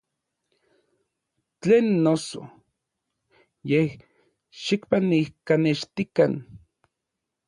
[1.61, 2.41] Tlen noso,
[3.69, 3.87] yej
[4.61, 6.33] xikpanijkanextikan.